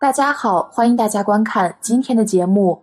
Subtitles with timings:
[0.00, 2.80] 大家好，欢迎大家观看今天的节目。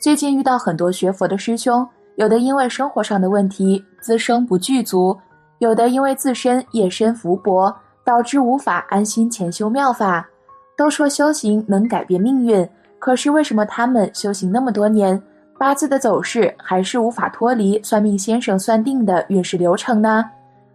[0.00, 1.86] 最近遇到很多学佛的师兄，
[2.16, 5.14] 有的因为生活上的问题，资生不具足；
[5.58, 7.70] 有的因为自身业深福薄，
[8.02, 10.26] 导致无法安心潜修妙法。
[10.74, 12.66] 都说修行能改变命运，
[12.98, 15.22] 可是为什么他们修行那么多年，
[15.58, 20.24] 八字的走势还是无法脱离算命先生算定的运势流程呢？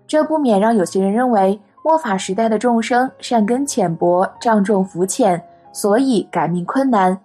[0.06, 5.44] 这不免让有些人认为末法时代的众生善根浅薄，障重福浅。
[5.72, 7.18] 所以改命困难，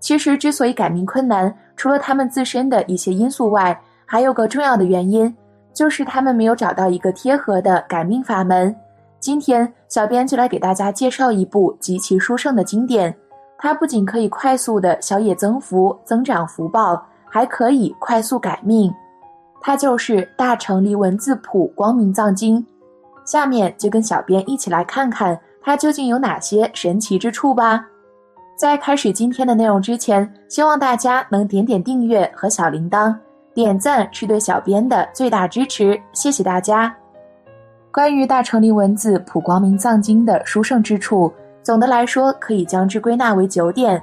[0.00, 5.34] 其实之所以改命困难，除了他们自身的一些因素外，还有个重要的原因，
[5.72, 8.74] 就是他们没有找到一个贴合的改命法门。
[9.20, 13.14] 今天，小编就来给大家介绍一部极其殊胜的经典，
[13.58, 18.92] 它不仅可以快速的小野增福、增长福报，还可以快速改命。
[19.60, 22.60] 它就是《大乘离文字谱光明藏经》。
[23.24, 25.40] 下面就跟小编一起来看看。
[25.64, 27.86] 它究竟有哪些神奇之处吧？
[28.54, 33.16] 在开始今天的内容之前，希望大家能点点订阅和小铃铛，
[33.54, 36.94] 点赞是对小编的最大支持，谢谢大家。
[37.90, 44.00] 关于大成林文字普光明藏经的殊胜之处，总的来说可以将之归纳为九点。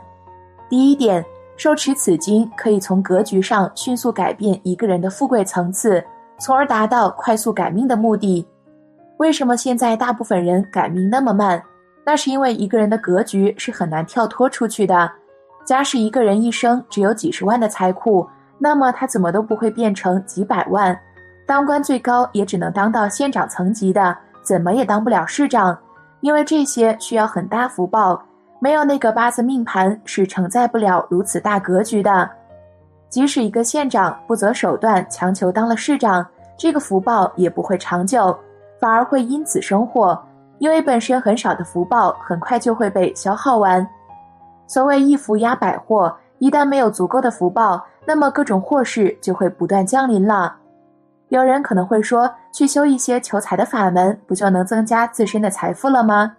[0.67, 1.23] 第一点，
[1.58, 6.04] 受持此经可以从格局上迅速改变一个人的富贵层次，
[6.39, 8.45] 从而达到快速改命的目的。
[9.22, 11.61] 为什么现在大部分人改命那么慢？
[12.03, 15.11] 那是因为一个人的格局是很难跳脱出去的。
[15.64, 18.27] 假使一个人一生只有几十万的财库，
[18.58, 20.99] 那么他怎么都不会变成几百万。
[21.45, 25.77] 当官最高也只能当到县长层级的，怎么也当不了市长，
[26.22, 28.19] 因为这些需要很大福报，
[28.59, 32.27] 没有那个八字命盘是承载不了如此大格局的。
[33.08, 36.25] 即使一个县长不择手段强求当了市长，
[36.58, 38.36] 这个福报也不会长久。
[38.81, 40.19] 反而会因此生祸，
[40.57, 43.87] 因为本身很少的福报很快就会被消耗完。
[44.65, 50.55] 所谓一福压百祸，一旦没有足够的福报，那么各种祸事就会不断降临了。
[51.30, 56.36] 有人可能会说，去修一些求财的法门，不就能增加自身的财富了吗？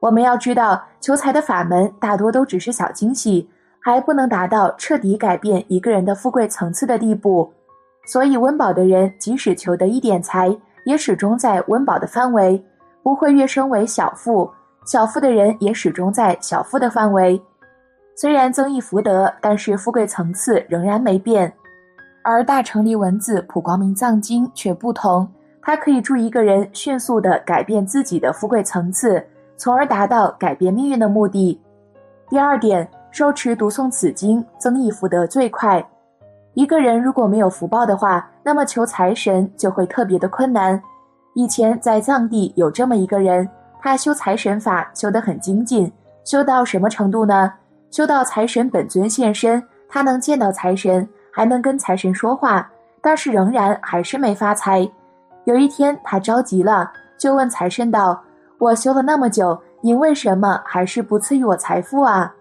[0.00, 7.52] 我们要知道，求财的法门大多都只是小惊喜，还不能达到彻底改变一个人的富贵层次的地步。
[8.06, 12.62] 所以，温饱的人即使求得一点财，也始终在温饱的范围，
[13.02, 14.48] 不会跃升为小富；
[14.86, 17.40] 小富的人也始终在小富的范围。
[18.16, 21.52] 虽然增益福德，但是富贵层次仍然没变。
[22.22, 25.28] 而大乘离文字普光明藏经却不同，
[25.60, 29.22] 它可以助一个人迅速地改变自己的富贵层次，
[29.56, 31.60] 从而达到改变命运的目的。
[32.30, 35.84] 第二点，受持读诵此经，增益福德最快。
[36.54, 40.80] 一个人如果没有福报的话，那么求财神就会特别的困难。
[41.34, 43.48] 以前在藏地有这么一个人，
[43.80, 45.92] 他修财神法修得很精进，
[46.24, 47.52] 修到什么程度呢？
[47.90, 52.70] 修到财神本尊现身，他能见到财神，还能跟财神说话，
[53.02, 54.88] 但是仍然还是没发财。
[55.44, 56.88] 有一天他着急了，
[57.18, 58.22] 就问财神道
[58.58, 62.32] ：“我修了那么久，您为什么还是不赐予我财富啊？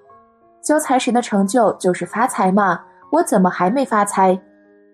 [0.62, 2.80] 修财神的成就就是发财嘛。”
[3.14, 4.36] 我怎么还没发财？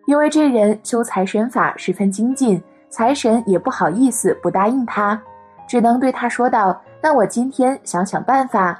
[0.06, 5.18] 因为这人修财神法十分精进，财神也不好意思不答应他，
[5.66, 8.78] 只能对他说道：“那我今天想想办法。”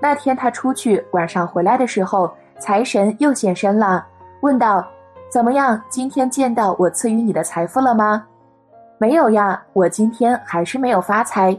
[0.00, 4.06] 那天他出去，晚上回来的时候，财神又现身了，
[4.42, 4.86] 问道
[5.28, 5.82] ：“怎么样？
[5.88, 8.24] 今天见到我赐予你的财富了吗
[8.98, 11.58] ？”“没有呀，我今天还是没有发财。”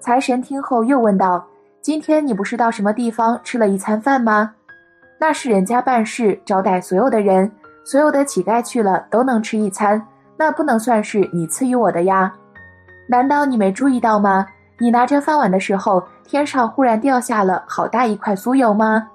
[0.00, 1.44] 财神听后又问道
[1.82, 4.54] ：“今天你不是到什么地方吃了一餐饭吗？”
[5.20, 7.50] 那是人家办事招待所有的人，
[7.84, 10.00] 所有的乞丐去了都能吃一餐，
[10.36, 12.32] 那不能算是你赐予我的呀？
[13.08, 14.46] 难道你没注意到吗？
[14.78, 19.08] 你拿着饭碗的时候，天上忽然掉下了好大一块酥油吗？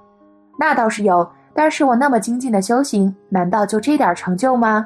[0.60, 4.86] 那倒是有，但是我那么精进的修行，难道就这点成就吗？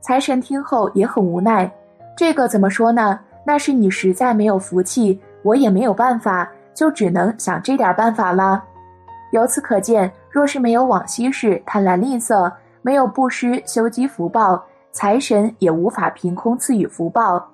[0.00, 1.70] 财神听后也很无奈，
[2.16, 3.20] 这个怎么说呢？
[3.44, 8.62] 那是你实在没有福气，我也没有办法，就只能想这点办法了。
[9.32, 10.10] 由此可见。
[10.30, 12.50] 若是没有往昔事贪婪吝啬，
[12.82, 14.62] 没有布施修积福报，
[14.92, 17.48] 财神也无法凭空赐予福报。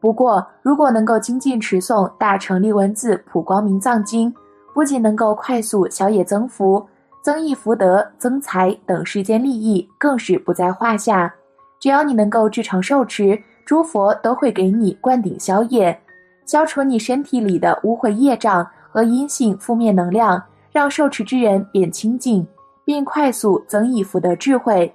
[0.00, 4.32] 不过，如果能够精进持诵大乘立文字普光明藏经，
[4.72, 6.86] 不仅能够快速消业增福、
[7.22, 11.34] 增益福德、增财等世间利益，更是不在话下。
[11.80, 15.98] 只要你能够至诚受持，诸佛都会给你灌顶消业，
[16.44, 20.42] 消除你身体里的污秽业障和阴性负面能量。
[20.74, 22.44] 让受持之人变清净，
[22.84, 24.92] 并快速增益福德智慧，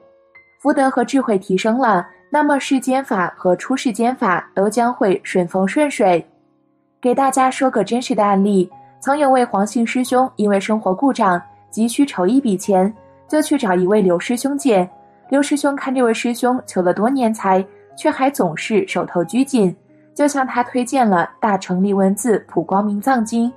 [0.59, 6.27] 福德和智慧提升了，那么世间法和出世间法都将会顺风顺水。
[6.99, 11.41] 给大家说个真实的案例：曾有位黄姓师兄因为生活故障
[11.71, 12.93] 急需筹一笔钱，
[13.25, 14.87] 就去找一位刘师兄借。
[15.29, 17.65] 刘师兄看这位师兄求了多年财，
[17.95, 19.73] 却还总是手头拘谨，
[20.13, 23.49] 就向他推荐了《大成立文字普光明藏经》。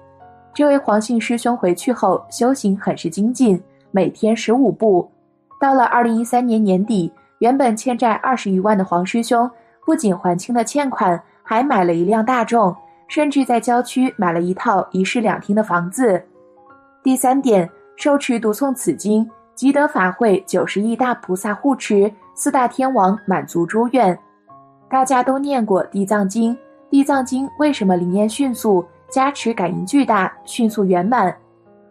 [0.55, 3.61] 这位黄姓师兄回去后修行很是精进，
[3.91, 5.11] 每天十五步。
[5.59, 9.51] 到了二零一三年年底，原本欠债二十余万的黄师兄，
[9.87, 12.75] 不仅还清了欠款，还买了一辆大众。
[13.09, 16.23] 甚至在郊区买了一套一室两厅的房子。
[17.03, 24.19] 第三点，受持读诵此经，积德法会九十亿大菩萨护持，四大天王满足诸愿。
[24.89, 26.55] 大家都念过《地藏经》，
[26.89, 31.33] 《地藏经》为什么灵验迅速，加持感应巨大，迅速圆满？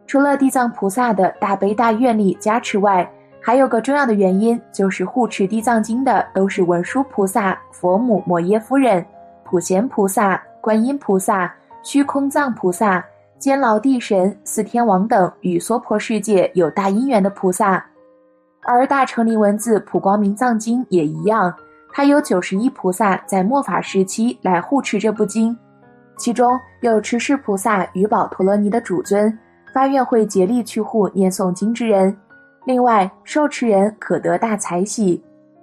[0.08, 3.10] 除了地藏菩萨的大悲大愿力加持外，
[3.40, 9.06] 还有个重要的原因，就是护持《地藏经》的都是文殊菩萨、佛母摩耶夫人、
[9.46, 10.42] 普贤菩萨。
[10.62, 11.52] 观音菩萨、
[11.82, 13.04] 虚空藏菩萨、
[13.40, 17.84] 监牢地神、四天王等与娑婆世界有大因缘的菩萨，
[18.62, 21.52] 而大乘灵文字普光明藏经也一样，
[21.92, 25.58] 它有九十一菩萨在末法时期来护持这部经，
[26.22, 29.36] 其中有持世菩萨与宝陀罗尼的主尊，
[29.74, 32.16] 发愿会竭力去护念诵经之人，
[32.64, 35.20] 另外受持人可得大财喜，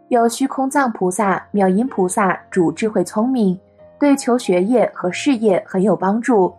[0.09, 3.57] 有虚空藏菩萨、妙音菩萨主智慧聪明。
[4.01, 6.53] 对求学业和事业很有帮助，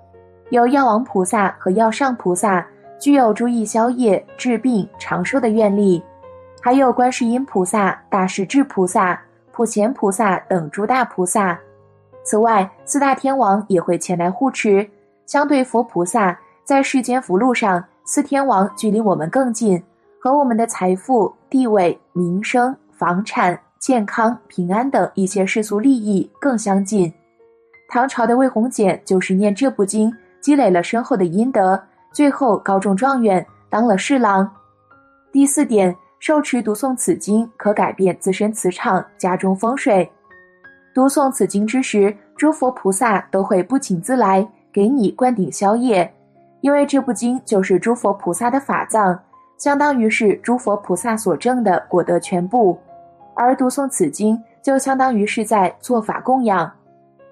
[0.49, 2.65] 有药王菩萨和药上菩萨
[2.97, 6.01] 具有注意消业、治病、长寿的愿力，
[6.61, 11.59] 还有观世音菩萨、大势至菩萨、普贤菩萨等诸大菩萨。
[12.23, 14.87] 此外，四大天王也会前来护持。
[15.25, 19.81] 相对佛菩萨，在世间福禄上，四天王距离我们更近，
[20.19, 27.11] 和我们的财富、地位、名声、房产、健康、平安等一些世俗利益更相近。
[27.87, 31.81] 唐朝的魏宏简就是念这部经，积累了深厚的阴德，
[32.11, 34.47] 最后高中状元，当了侍郎。
[35.31, 40.11] 第四点，受持读诵此经，可改变自身磁场，家中风水。
[40.93, 46.11] 读诵此经之时，诸佛菩萨都会不请自来，给你灌顶消业，
[46.61, 49.17] 因为这部经就是诸佛菩萨的法藏，
[49.57, 52.77] 相当于是诸佛菩萨所证的果德全部。
[53.35, 56.69] 而读诵此经，就相当于是在做法供养。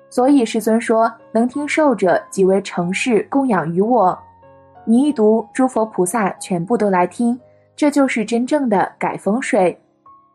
[0.10, 4.18] 所以世尊说，能听受者即为成事供养于我。
[4.86, 7.38] 你一读，诸佛菩萨全部都来听，
[7.76, 9.78] 这就是真正的改风水。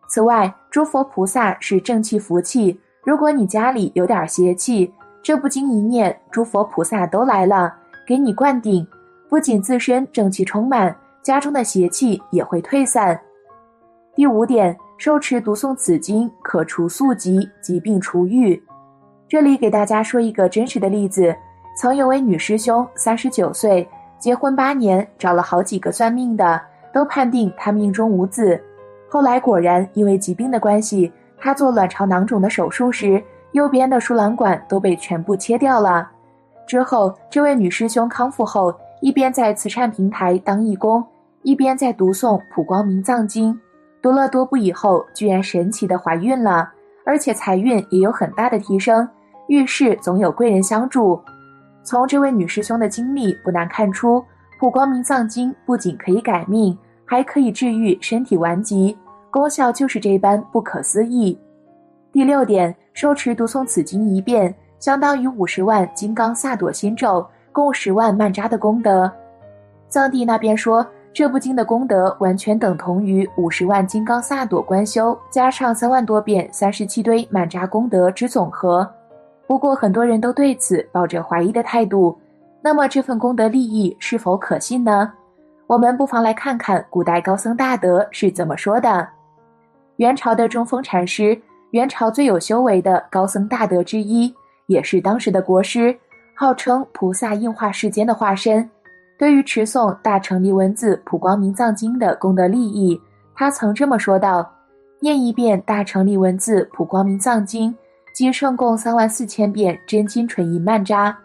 [0.09, 7.75] 此外，诸佛菩萨是正气福气，如果你家里有点邪气，这不经一念，诸佛菩萨都来了，
[8.07, 8.87] 给你灌顶，
[9.29, 13.21] 不仅自身正气充满，家中的邪气也会退散。
[14.15, 18.63] 第五点，受持读诵此经，可除宿疾，疾病除愈。
[19.27, 21.35] 这里给大家说一个真实的例子：
[21.77, 26.61] 曾有位女师兄，三十九岁，结婚八年，找了好几个算命的，
[26.93, 28.63] 都判定她命中无子。
[29.09, 36.09] 后来果然因为疾病的关系，她做卵巢囊肿的手术时，右边的输卵管都被全部切掉了。
[36.69, 41.05] 之后，这位女师兄康复后，一边在慈善平台当义工，
[41.43, 43.53] 一边在读诵《普光明藏经》，
[44.00, 46.71] 读了多部以后，居然神奇的怀孕了，
[47.05, 49.06] 而且财运也有很大的提升。
[49.49, 51.20] 遇事总有贵人相助。
[51.82, 54.20] 从这位女师兄的经历，不难看出，
[54.61, 58.96] 《普光明藏经》不仅可以改命，还可以治愈身体顽疾，
[59.32, 61.36] 功效就是这般不可思议。
[62.12, 69.10] 第六点，受持读诵此经一遍，相当于五十万金刚萨埵心咒，共十万曼扎的功德。
[69.89, 78.86] 藏地那边说，这部经的功德完全等同于五十万金刚萨埵观修，加上三万多遍三十七堆曼扎功德之总和。
[79.46, 82.15] 不过，很多人都对此抱着怀疑的态度。
[82.60, 85.10] 那么，这份功德利益是否可信呢？
[85.67, 89.08] 我们不妨来看看古代高僧大德是怎么说的。
[89.96, 94.32] 元朝的中峰禅师，元朝最有修为的高僧大德之一，
[94.67, 95.96] 也是当时的国师，
[96.34, 98.69] 号称菩萨应化世间的化身。
[99.19, 103.01] 对于持诵大乘力文字普光明藏经的功德利益，
[103.34, 104.51] 他曾这么说道
[105.01, 107.75] ：“念一遍大乘力文字普光明藏经。”
[108.15, 111.17] 即胜共三万四千遍真金纯银曼扎，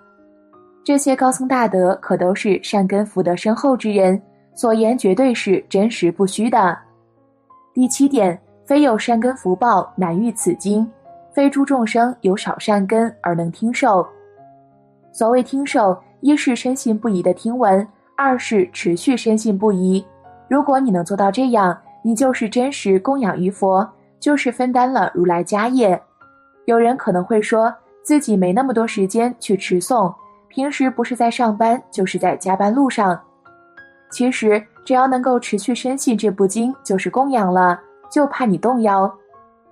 [0.86, 4.22] 这些高僧大德可都是善根福德深厚之人，
[4.56, 6.78] 所言绝对是真实不虚的。
[7.74, 10.86] 第七点，非有善根福报难遇此经，
[11.32, 14.06] 非诸众生有少善根而能听受。
[15.14, 20.06] 所谓听受，一是深信不疑的听闻，二是持续深信不疑。
[20.50, 25.98] 如果你能做到这样，你就是真实供养于佛，就是分担了如来家业。
[26.66, 30.14] 有人可能会说自己没那么多时间去持诵，
[30.50, 33.18] 平时不是在上班，就是在加班路上。
[34.12, 39.12] 其实只要能够持续深信这部经就是供养了，就怕你动摇。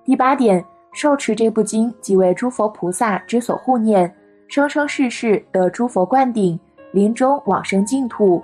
[0.04, 4.12] 第八点，受持这部经即为诸佛菩萨之所护念，
[4.48, 6.58] 生生世世得诸佛灌顶，
[6.92, 8.42] 临终往生净土。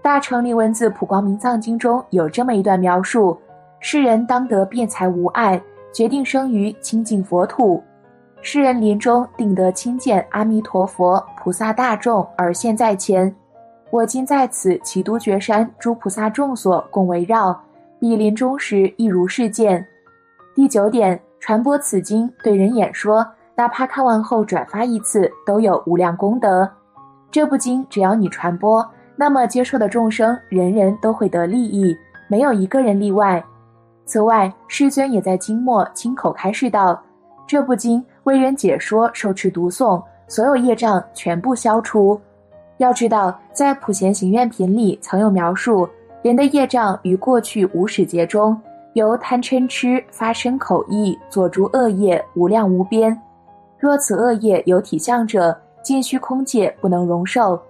[0.00, 3.38] 大乘理文字普光明藏经中有这么一段描述：
[3.80, 5.62] 世人当得辩才无碍。
[5.92, 7.82] 决定生于清净佛土，
[8.40, 13.34] 世人临终定得亲见阿弥陀佛菩萨大众而现在前。
[13.90, 17.60] 我今在此齐都绝山诸菩萨众所共围绕，
[18.02, 19.86] 彼临终时亦如是见。
[20.56, 26.68] 第九点，传播此经对人演说，哪怕看完后转发一次，都有无量功德。
[27.30, 33.40] 这部经只要你传播，那么接受的众生人人都会得利益，没有一个人例外。
[34.04, 37.00] 此外，师尊也在经末亲口开示道
[37.46, 42.20] ：“这部经为人解说，受持读诵，所有业障全部消除。
[42.78, 45.88] 要知道，在《普贤行愿品》里曾有描述，
[46.22, 48.58] 人的业障于过去无始劫中，
[48.94, 53.16] 由贪嗔痴发生口意，做诸恶业无量无边。
[53.78, 57.60] 若此恶业有体相者，尽虚空界不能容受。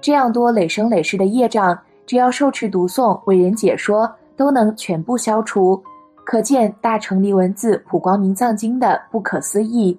[0.00, 5.82] 这样多累生累世的业障，只要受持读诵，为人解说。”都能全部消除，
[6.22, 9.98] 可见大乘离文字普光明藏经的不可思议。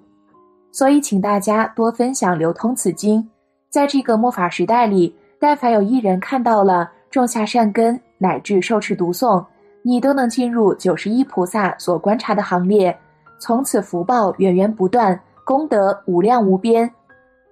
[0.70, 3.28] 所以，请大家多分享流通此经。
[3.68, 9.44] 在这个末法时代里，但凡有一人看到了，种下善根，乃至受持读诵，
[9.82, 12.96] 你都能进入九十一菩萨所观察的行列，
[13.38, 16.90] 从此福报源源不断，功德无量无边。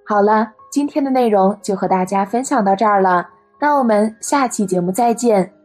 [0.04, 5.55] 好了，今天的内容就和大家分享到这儿了，那我们下期节目再见。